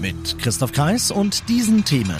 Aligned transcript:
Mit 0.00 0.38
Christoph 0.38 0.72
Kreis 0.72 1.10
und 1.10 1.46
diesen 1.50 1.84
Themen. 1.84 2.16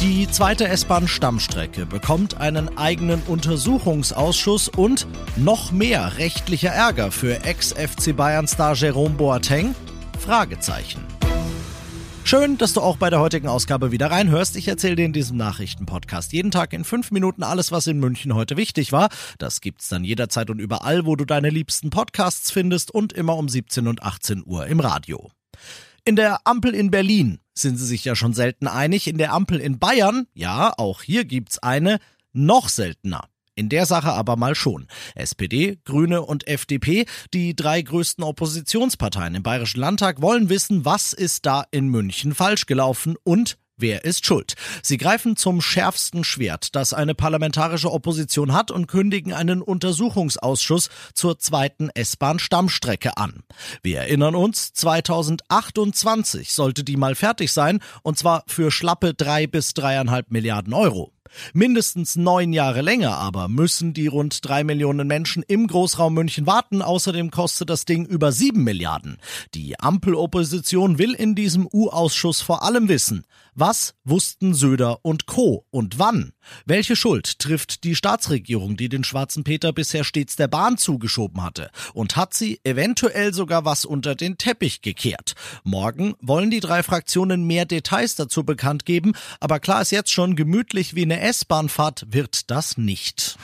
Die 0.00 0.28
zweite 0.28 0.66
S-Bahn-Stammstrecke 0.66 1.86
bekommt 1.86 2.40
einen 2.40 2.76
eigenen 2.76 3.22
Untersuchungsausschuss 3.22 4.68
und 4.68 5.06
noch 5.36 5.70
mehr 5.70 6.18
rechtlicher 6.18 6.70
Ärger 6.70 7.12
für 7.12 7.44
Ex-FC 7.44 8.16
Bayern-Star 8.16 8.74
Jerome 8.74 9.14
Boateng? 9.14 9.76
Fragezeichen. 10.18 11.00
Schön, 12.24 12.58
dass 12.58 12.72
du 12.72 12.80
auch 12.80 12.96
bei 12.96 13.08
der 13.08 13.20
heutigen 13.20 13.46
Ausgabe 13.46 13.92
wieder 13.92 14.10
reinhörst. 14.10 14.56
Ich 14.56 14.66
erzähle 14.66 14.96
dir 14.96 15.04
in 15.04 15.12
diesem 15.12 15.36
Nachrichtenpodcast 15.36 16.32
jeden 16.32 16.50
Tag 16.50 16.72
in 16.72 16.82
fünf 16.82 17.12
Minuten 17.12 17.44
alles, 17.44 17.70
was 17.70 17.86
in 17.86 18.00
München 18.00 18.34
heute 18.34 18.56
wichtig 18.56 18.90
war. 18.90 19.10
Das 19.38 19.60
gibt's 19.60 19.88
dann 19.88 20.02
jederzeit 20.02 20.50
und 20.50 20.58
überall, 20.58 21.06
wo 21.06 21.14
du 21.14 21.24
deine 21.24 21.50
liebsten 21.50 21.90
Podcasts 21.90 22.50
findest 22.50 22.90
und 22.90 23.12
immer 23.12 23.36
um 23.36 23.48
17 23.48 23.86
und 23.86 24.02
18 24.02 24.42
Uhr 24.44 24.66
im 24.66 24.80
Radio. 24.80 25.30
In 26.06 26.16
der 26.16 26.46
Ampel 26.46 26.74
in 26.74 26.90
Berlin 26.90 27.38
sind 27.54 27.78
sie 27.78 27.86
sich 27.86 28.04
ja 28.04 28.14
schon 28.14 28.34
selten 28.34 28.66
einig. 28.66 29.08
In 29.08 29.16
der 29.16 29.32
Ampel 29.32 29.58
in 29.58 29.78
Bayern, 29.78 30.26
ja, 30.34 30.74
auch 30.76 31.00
hier 31.00 31.24
gibt's 31.24 31.58
eine, 31.58 31.98
noch 32.34 32.68
seltener. 32.68 33.30
In 33.54 33.70
der 33.70 33.86
Sache 33.86 34.12
aber 34.12 34.36
mal 34.36 34.54
schon. 34.54 34.86
SPD, 35.14 35.78
Grüne 35.86 36.20
und 36.20 36.46
FDP, 36.46 37.06
die 37.32 37.56
drei 37.56 37.80
größten 37.80 38.22
Oppositionsparteien 38.22 39.34
im 39.34 39.42
Bayerischen 39.42 39.80
Landtag, 39.80 40.20
wollen 40.20 40.50
wissen, 40.50 40.84
was 40.84 41.14
ist 41.14 41.46
da 41.46 41.64
in 41.70 41.88
München 41.88 42.34
falsch 42.34 42.66
gelaufen 42.66 43.16
und 43.22 43.56
Wer 43.76 44.04
ist 44.04 44.24
schuld? 44.24 44.54
Sie 44.82 44.98
greifen 44.98 45.36
zum 45.36 45.60
schärfsten 45.60 46.22
Schwert, 46.22 46.76
das 46.76 46.94
eine 46.94 47.16
parlamentarische 47.16 47.90
Opposition 47.90 48.52
hat 48.52 48.70
und 48.70 48.86
kündigen 48.86 49.32
einen 49.32 49.62
Untersuchungsausschuss 49.62 50.90
zur 51.12 51.40
zweiten 51.40 51.90
S-Bahn-Stammstrecke 51.90 53.16
an. 53.16 53.42
Wir 53.82 53.98
erinnern 53.98 54.36
uns, 54.36 54.72
2028 54.74 56.52
sollte 56.52 56.84
die 56.84 56.96
mal 56.96 57.16
fertig 57.16 57.52
sein, 57.52 57.80
und 58.02 58.16
zwar 58.16 58.44
für 58.46 58.70
schlappe 58.70 59.12
drei 59.12 59.48
bis 59.48 59.74
dreieinhalb 59.74 60.30
Milliarden 60.30 60.72
Euro. 60.72 61.12
Mindestens 61.52 62.16
neun 62.16 62.52
Jahre 62.52 62.80
länger 62.80 63.16
aber 63.16 63.48
müssen 63.48 63.92
die 63.92 64.06
rund 64.06 64.46
drei 64.46 64.64
Millionen 64.64 65.06
Menschen 65.06 65.42
im 65.42 65.66
Großraum 65.66 66.14
München 66.14 66.46
warten. 66.46 66.82
Außerdem 66.82 67.30
kostet 67.30 67.70
das 67.70 67.84
Ding 67.84 68.06
über 68.06 68.32
sieben 68.32 68.64
Milliarden. 68.64 69.18
Die 69.54 69.78
Ampelopposition 69.78 70.98
will 70.98 71.14
in 71.14 71.34
diesem 71.34 71.68
U-Ausschuss 71.72 72.40
vor 72.40 72.62
allem 72.62 72.88
wissen, 72.88 73.24
was 73.56 73.94
wussten 74.02 74.52
Söder 74.52 74.98
und 75.02 75.26
Co. 75.26 75.64
und 75.70 76.00
wann? 76.00 76.32
Welche 76.66 76.96
Schuld 76.96 77.38
trifft 77.38 77.84
die 77.84 77.94
Staatsregierung, 77.94 78.76
die 78.76 78.88
den 78.88 79.04
schwarzen 79.04 79.44
Peter 79.44 79.72
bisher 79.72 80.02
stets 80.02 80.34
der 80.34 80.48
Bahn 80.48 80.76
zugeschoben 80.76 81.40
hatte? 81.40 81.70
Und 81.92 82.16
hat 82.16 82.34
sie 82.34 82.60
eventuell 82.64 83.32
sogar 83.32 83.64
was 83.64 83.84
unter 83.84 84.16
den 84.16 84.38
Teppich 84.38 84.82
gekehrt? 84.82 85.34
Morgen 85.62 86.14
wollen 86.20 86.50
die 86.50 86.58
drei 86.58 86.82
Fraktionen 86.82 87.46
mehr 87.46 87.64
Details 87.64 88.16
dazu 88.16 88.42
bekannt 88.42 88.84
geben, 88.86 89.12
aber 89.38 89.60
klar 89.60 89.82
ist 89.82 89.92
jetzt 89.92 90.10
schon, 90.10 90.34
gemütlich 90.34 90.96
wie 90.96 91.06
eine 91.14 91.22
S-Bahnfahrt 91.22 92.06
wird 92.08 92.50
das 92.50 92.76
nicht. 92.76 93.38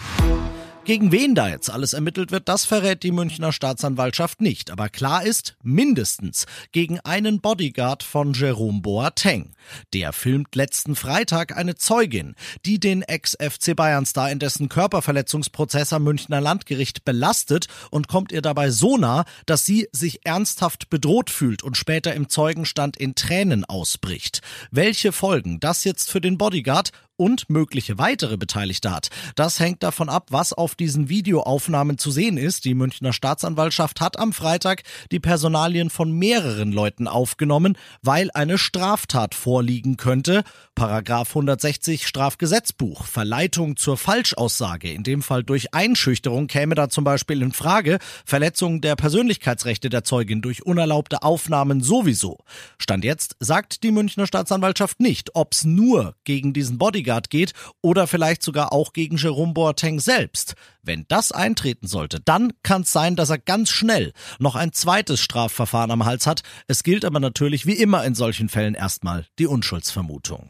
Gegen 0.84 1.12
wen 1.12 1.36
da 1.36 1.48
jetzt 1.48 1.70
alles 1.70 1.92
ermittelt 1.92 2.32
wird, 2.32 2.48
das 2.48 2.64
verrät 2.64 3.04
die 3.04 3.12
Münchner 3.12 3.52
Staatsanwaltschaft 3.52 4.40
nicht. 4.40 4.72
Aber 4.72 4.88
klar 4.88 5.22
ist, 5.22 5.56
mindestens 5.62 6.46
gegen 6.72 6.98
einen 7.00 7.40
Bodyguard 7.40 8.02
von 8.02 8.32
Jerome 8.32 8.80
Boateng. 8.80 9.52
Der 9.92 10.12
filmt 10.12 10.56
letzten 10.56 10.96
Freitag 10.96 11.56
eine 11.56 11.76
Zeugin, 11.76 12.34
die 12.66 12.80
den 12.80 13.02
Ex-FC 13.02 13.76
Bayern-Star 13.76 14.32
in 14.32 14.40
dessen 14.40 14.68
Körperverletzungsprozess 14.68 15.92
am 15.92 16.02
Münchner 16.02 16.40
Landgericht 16.40 17.04
belastet 17.04 17.68
und 17.90 18.08
kommt 18.08 18.32
ihr 18.32 18.42
dabei 18.42 18.70
so 18.70 18.96
nah, 18.96 19.26
dass 19.46 19.64
sie 19.64 19.86
sich 19.92 20.26
ernsthaft 20.26 20.90
bedroht 20.90 21.30
fühlt 21.30 21.62
und 21.62 21.76
später 21.76 22.14
im 22.14 22.28
Zeugenstand 22.28 22.96
in 22.96 23.14
Tränen 23.14 23.64
ausbricht. 23.64 24.40
Welche 24.72 25.12
Folgen 25.12 25.60
das 25.60 25.84
jetzt 25.84 26.10
für 26.10 26.20
den 26.20 26.36
Bodyguard 26.36 26.90
und 27.20 27.50
mögliche 27.50 27.98
weitere 27.98 28.38
Beteiligte 28.38 28.90
hat. 28.90 29.10
Das 29.34 29.60
hängt 29.60 29.82
davon 29.82 30.08
ab, 30.08 30.28
was 30.30 30.54
auf 30.54 30.74
diesen 30.74 31.10
Videoaufnahmen 31.10 31.98
zu 31.98 32.10
sehen 32.10 32.38
ist. 32.38 32.64
Die 32.64 32.72
Münchner 32.72 33.12
Staatsanwaltschaft 33.12 34.00
hat 34.00 34.18
am 34.18 34.32
Freitag 34.32 34.84
die 35.12 35.20
Personalien 35.20 35.90
von 35.90 36.12
mehreren 36.12 36.72
Leuten 36.72 37.06
aufgenommen, 37.06 37.76
weil 38.00 38.30
eine 38.32 38.56
Straftat 38.56 39.34
vorliegen 39.34 39.98
könnte. 39.98 40.44
Paragraph 40.74 41.28
160 41.28 42.06
Strafgesetzbuch. 42.06 43.04
Verleitung 43.04 43.76
zur 43.76 43.98
Falschaussage, 43.98 44.90
in 44.90 45.02
dem 45.02 45.20
Fall 45.20 45.44
durch 45.44 45.74
Einschüchterung, 45.74 46.46
käme 46.46 46.74
da 46.74 46.88
zum 46.88 47.04
Beispiel 47.04 47.42
in 47.42 47.52
Frage. 47.52 47.98
Verletzung 48.24 48.80
der 48.80 48.96
Persönlichkeitsrechte 48.96 49.90
der 49.90 50.04
Zeugin 50.04 50.40
durch 50.40 50.64
unerlaubte 50.64 51.22
Aufnahmen 51.22 51.82
sowieso. 51.82 52.38
Stand 52.78 53.04
jetzt 53.04 53.36
sagt 53.40 53.82
die 53.82 53.90
Münchner 53.90 54.26
Staatsanwaltschaft 54.26 55.00
nicht, 55.00 55.34
ob's 55.34 55.64
nur 55.64 56.14
gegen 56.24 56.54
diesen 56.54 56.78
Bodyguard 56.78 57.09
Odegaard 57.10 57.30
geht 57.30 57.52
oder 57.82 58.06
vielleicht 58.06 58.42
sogar 58.42 58.72
auch 58.72 58.92
gegen 58.92 59.16
Jerome 59.16 59.52
Boateng 59.52 60.00
selbst. 60.00 60.54
Wenn 60.82 61.04
das 61.08 61.32
eintreten 61.32 61.86
sollte, 61.86 62.20
dann 62.20 62.52
kann 62.62 62.82
es 62.82 62.92
sein, 62.92 63.16
dass 63.16 63.30
er 63.30 63.38
ganz 63.38 63.70
schnell 63.70 64.12
noch 64.38 64.54
ein 64.54 64.72
zweites 64.72 65.20
Strafverfahren 65.20 65.90
am 65.90 66.04
Hals 66.04 66.26
hat. 66.26 66.42
Es 66.68 66.82
gilt 66.82 67.04
aber 67.04 67.20
natürlich 67.20 67.66
wie 67.66 67.74
immer 67.74 68.04
in 68.04 68.14
solchen 68.14 68.48
Fällen 68.48 68.74
erstmal 68.74 69.26
die 69.38 69.46
Unschuldsvermutung. 69.46 70.48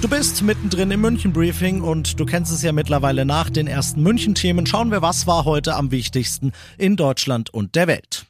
Du 0.00 0.08
bist 0.08 0.40
mittendrin 0.40 0.90
im 0.92 1.02
München-Briefing 1.02 1.82
und 1.82 2.18
du 2.18 2.24
kennst 2.24 2.50
es 2.50 2.62
ja 2.62 2.72
mittlerweile 2.72 3.26
nach 3.26 3.50
den 3.50 3.66
ersten 3.66 4.02
München-Themen. 4.02 4.64
Schauen 4.64 4.90
wir, 4.90 5.02
was 5.02 5.26
war 5.26 5.44
heute 5.44 5.74
am 5.74 5.90
wichtigsten 5.90 6.52
in 6.78 6.96
Deutschland 6.96 7.50
und 7.50 7.74
der 7.74 7.86
Welt. 7.86 8.24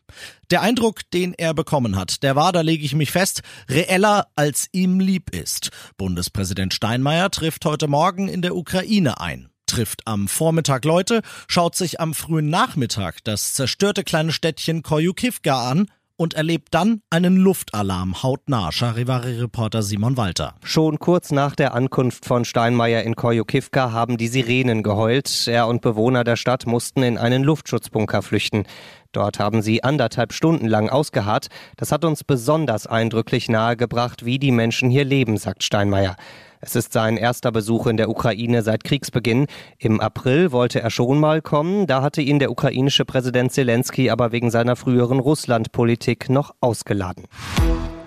Der 0.51 0.63
Eindruck, 0.63 1.09
den 1.13 1.33
er 1.33 1.55
bekommen 1.55 1.95
hat, 1.95 2.25
der 2.25 2.35
war, 2.35 2.51
da 2.51 2.63
lege 2.63 2.85
ich 2.85 2.97
mich 2.97 3.13
fest, 3.13 3.43
reeller 3.69 4.27
als 4.35 4.69
ihm 4.73 4.99
lieb 4.99 5.31
ist. 5.31 5.71
Bundespräsident 5.97 6.75
Steinmeier 6.75 7.31
trifft 7.31 7.65
heute 7.65 7.87
Morgen 7.87 8.27
in 8.27 8.43
der 8.43 8.57
Ukraine 8.57 9.21
ein 9.21 9.49
trifft 9.67 10.05
am 10.05 10.27
Vormittag 10.27 10.85
Leute, 10.85 11.23
schaut 11.47 11.77
sich 11.77 12.01
am 12.01 12.13
frühen 12.13 12.51
Nachmittag 12.51 13.23
das 13.23 13.53
zerstörte 13.53 14.03
kleine 14.03 14.33
Städtchen 14.33 14.83
Koyukivka 14.83 15.71
an 15.71 15.87
und 16.21 16.35
erlebt 16.35 16.69
dann 16.73 17.01
einen 17.09 17.39
Luftalarm 17.39 18.23
hautnah. 18.23 18.71
Charivari-Reporter 18.73 19.83
Simon 19.83 20.19
Walter. 20.19 20.55
Schon 20.63 20.99
kurz 20.99 21.33
nach 21.33 21.57
der 21.57 21.73
Ankunft 21.73 22.27
von 22.27 22.45
Steinmeier 22.45 23.05
in 23.05 23.17
Koyukivka 23.17 23.93
haben 23.93 24.19
die 24.19 24.29
Sirenen 24.29 24.83
geheult. 24.83 25.49
Er 25.49 25.67
und 25.67 25.81
Bewohner 25.81 26.23
der 26.23 26.37
Stadt 26.37 26.67
mussten 26.67 27.03
in 27.03 27.17
einen 27.17 27.43
Luftschutzbunker 27.43 28.21
flüchten. 28.21 28.67
Dort 29.13 29.39
haben 29.39 29.63
sie 29.63 29.83
anderthalb 29.83 30.33
Stunden 30.33 30.67
lang 30.67 30.89
ausgeharrt. 30.89 31.49
Das 31.77 31.91
hat 31.91 32.05
uns 32.05 32.23
besonders 32.25 32.87
eindrücklich 32.87 33.49
nahegebracht, 33.49 34.25
wie 34.25 34.39
die 34.39 34.53
Menschen 34.53 34.91
hier 34.91 35.05
leben, 35.05 35.37
sagt 35.37 35.65
Steinmeier. 35.65 36.17
Es 36.61 36.77
ist 36.77 36.93
sein 36.93 37.17
erster 37.17 37.53
Besuch 37.53 37.87
in 37.87 37.97
der 37.97 38.11
Ukraine 38.11 38.63
seit 38.63 38.85
Kriegsbeginn. 38.85 39.47
Im 39.79 40.01
April 40.01 40.53
wollte 40.53 40.81
er 40.81 40.91
schon 40.91 41.19
mal 41.19 41.41
kommen, 41.41 41.87
da 41.87 42.03
hatte 42.03 42.21
ihn 42.21 42.39
der 42.39 42.51
ukrainische 42.51 43.07
Präsident 43.07 43.51
Zelensky 43.51 44.11
aber 44.11 44.31
wegen 44.31 44.51
seiner 44.51 44.77
früheren 44.77 45.21
Russlandpolitik 45.21 46.29
noch 46.29 46.55
ausgeladen. 46.61 47.25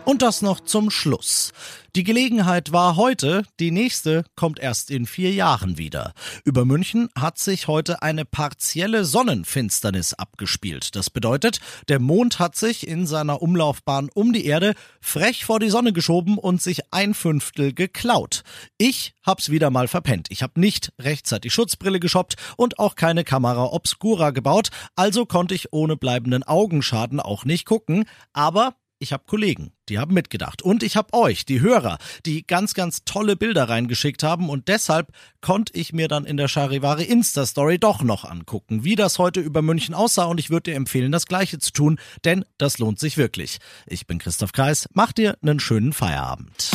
Und 0.05 0.21
das 0.21 0.41
noch 0.41 0.59
zum 0.59 0.91
Schluss. 0.91 1.53
Die 1.95 2.03
Gelegenheit 2.03 2.73
war 2.73 2.97
heute, 2.97 3.43
die 3.59 3.71
nächste 3.71 4.25
kommt 4.35 4.59
erst 4.59 4.91
in 4.91 5.05
vier 5.05 5.31
Jahren 5.31 5.77
wieder. 5.77 6.13
Über 6.43 6.65
München 6.65 7.07
hat 7.17 7.37
sich 7.37 7.67
heute 7.67 8.01
eine 8.01 8.25
partielle 8.25 9.05
Sonnenfinsternis 9.05 10.13
abgespielt. 10.13 10.95
Das 10.95 11.09
bedeutet, 11.09 11.59
der 11.87 11.99
Mond 11.99 12.39
hat 12.39 12.57
sich 12.57 12.85
in 12.85 13.07
seiner 13.07 13.41
Umlaufbahn 13.41 14.09
um 14.13 14.33
die 14.33 14.45
Erde 14.45 14.73
frech 14.99 15.45
vor 15.45 15.59
die 15.59 15.69
Sonne 15.69 15.93
geschoben 15.93 16.37
und 16.37 16.61
sich 16.61 16.81
ein 16.91 17.13
Fünftel 17.13 17.73
geklaut. 17.73 18.43
Ich 18.77 19.13
hab's 19.25 19.51
wieder 19.51 19.69
mal 19.69 19.87
verpennt. 19.87 20.27
Ich 20.31 20.43
hab 20.43 20.57
nicht 20.57 20.91
rechtzeitig 20.99 21.53
Schutzbrille 21.53 22.01
geshoppt 22.01 22.35
und 22.57 22.77
auch 22.77 22.95
keine 22.95 23.23
Kamera 23.23 23.65
Obscura 23.65 24.31
gebaut, 24.31 24.69
also 24.95 25.25
konnte 25.25 25.55
ich 25.55 25.71
ohne 25.71 25.95
bleibenden 25.95 26.43
Augenschaden 26.43 27.21
auch 27.21 27.45
nicht 27.45 27.65
gucken, 27.65 28.05
aber 28.33 28.75
ich 29.03 29.13
habe 29.13 29.25
Kollegen, 29.27 29.73
die 29.89 29.99
haben 29.99 30.13
mitgedacht. 30.13 30.61
Und 30.61 30.81
ich 30.81 30.95
habe 30.95 31.13
euch, 31.13 31.45
die 31.45 31.61
Hörer, 31.61 31.99
die 32.25 32.47
ganz, 32.47 32.73
ganz 32.73 33.03
tolle 33.05 33.35
Bilder 33.35 33.69
reingeschickt 33.69 34.23
haben. 34.23 34.49
Und 34.49 34.67
deshalb 34.67 35.11
konnte 35.41 35.73
ich 35.77 35.93
mir 35.93 36.07
dann 36.07 36.25
in 36.25 36.37
der 36.37 36.47
Charivari 36.47 37.03
Insta-Story 37.03 37.77
doch 37.77 38.01
noch 38.01 38.25
angucken, 38.25 38.83
wie 38.83 38.95
das 38.95 39.19
heute 39.19 39.41
über 39.41 39.61
München 39.61 39.93
aussah. 39.93 40.25
Und 40.25 40.39
ich 40.39 40.49
würde 40.49 40.71
dir 40.71 40.77
empfehlen, 40.77 41.11
das 41.11 41.27
Gleiche 41.27 41.59
zu 41.59 41.71
tun, 41.71 41.99
denn 42.23 42.45
das 42.57 42.79
lohnt 42.79 42.99
sich 42.99 43.17
wirklich. 43.17 43.59
Ich 43.85 44.07
bin 44.07 44.17
Christoph 44.17 44.53
Kreis. 44.53 44.87
Mach 44.93 45.11
dir 45.11 45.37
einen 45.41 45.59
schönen 45.59 45.93
Feierabend. 45.93 46.71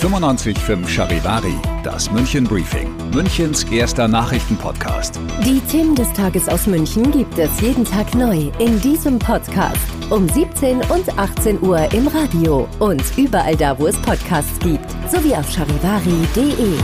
95.5 0.00 0.86
Charivari, 0.86 1.56
das 1.82 2.08
München 2.12 2.44
Briefing, 2.44 2.94
Münchens 3.10 3.64
erster 3.64 4.06
Nachrichtenpodcast. 4.06 5.18
Die 5.44 5.58
Themen 5.62 5.96
des 5.96 6.12
Tages 6.12 6.48
aus 6.48 6.68
München 6.68 7.10
gibt 7.10 7.36
es 7.36 7.60
jeden 7.60 7.84
Tag 7.84 8.14
neu 8.14 8.52
in 8.60 8.80
diesem 8.80 9.18
Podcast. 9.18 9.82
Um 10.08 10.28
17 10.28 10.82
und 10.82 11.18
18 11.18 11.60
Uhr 11.62 11.92
im 11.92 12.06
Radio 12.06 12.68
und 12.78 13.02
überall 13.18 13.56
da, 13.56 13.76
wo 13.76 13.88
es 13.88 14.00
Podcasts 14.02 14.56
gibt, 14.60 14.88
sowie 15.10 15.34
auf 15.34 15.50
charivari.de. 15.50 16.78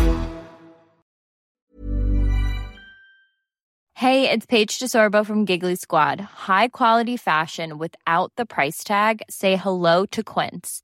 Hey, 3.97 4.29
it's 4.29 4.45
Paige 4.45 4.77
DeSorbo 4.81 5.25
from 5.25 5.45
Giggly 5.45 5.77
Squad. 5.77 6.21
High 6.49 6.69
quality 6.69 7.17
fashion 7.17 7.79
without 7.79 8.33
the 8.37 8.45
price 8.45 8.83
tag. 8.83 9.23
Say 9.31 9.57
hello 9.57 10.05
to 10.11 10.25
Quince. 10.25 10.84